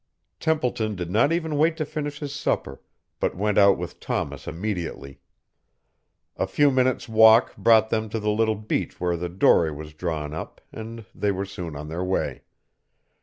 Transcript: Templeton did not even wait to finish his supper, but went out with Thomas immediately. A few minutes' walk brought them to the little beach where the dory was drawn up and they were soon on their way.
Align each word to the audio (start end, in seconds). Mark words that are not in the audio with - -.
Templeton 0.39 0.95
did 0.95 1.11
not 1.11 1.31
even 1.31 1.57
wait 1.59 1.77
to 1.77 1.85
finish 1.85 2.21
his 2.21 2.33
supper, 2.33 2.81
but 3.19 3.37
went 3.37 3.59
out 3.59 3.77
with 3.77 3.99
Thomas 3.99 4.47
immediately. 4.47 5.19
A 6.37 6.47
few 6.47 6.71
minutes' 6.71 7.07
walk 7.07 7.55
brought 7.55 7.91
them 7.91 8.09
to 8.09 8.19
the 8.19 8.31
little 8.31 8.55
beach 8.55 8.99
where 8.99 9.15
the 9.15 9.29
dory 9.29 9.69
was 9.71 9.93
drawn 9.93 10.33
up 10.33 10.59
and 10.71 11.05
they 11.13 11.31
were 11.31 11.45
soon 11.45 11.75
on 11.75 11.87
their 11.87 12.03
way. 12.03 12.41